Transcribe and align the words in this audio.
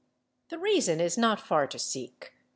The 0.49 0.57
reason 0.57 0.99
is 0.99 1.15
not 1.15 1.39
far 1.39 1.67
to 1.67 1.77
seek. 1.77 2.33